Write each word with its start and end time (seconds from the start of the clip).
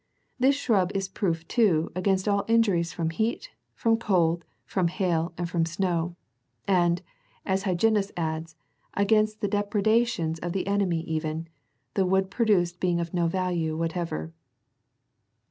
This 0.39 0.55
shrub 0.55 0.91
is 0.95 1.07
proof, 1.07 1.47
too, 1.47 1.91
against 1.93 2.27
all 2.27 2.43
injuries 2.47 2.91
from 2.91 3.11
heat, 3.11 3.51
from 3.75 3.97
cold, 3.97 4.43
from 4.65 4.87
hail, 4.87 5.31
and 5.37 5.47
from 5.47 5.63
snow: 5.63 6.15
and, 6.67 7.03
as 7.45 7.65
Hyginus 7.65 8.11
adds, 8.17 8.55
against 8.95 9.41
the 9.41 9.47
depredations 9.47 10.39
of 10.39 10.53
the 10.53 10.65
enemy 10.65 11.01
even, 11.01 11.49
the 11.93 12.03
wood33 12.07 12.29
produced 12.31 12.79
being 12.79 12.99
of 12.99 13.13
no 13.13 13.27
value 13.27 13.77
what 13.77 13.95
ever. 13.95 14.33